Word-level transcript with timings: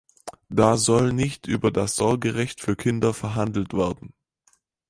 Da 0.49 0.77
soll 0.77 1.13
nicht 1.13 1.45
über 1.45 1.69
das 1.69 1.95
Sorgerecht 1.95 2.59
für 2.59 2.75
Kinder 2.75 3.13
verhandelt 3.13 3.73
werden. 3.75 4.15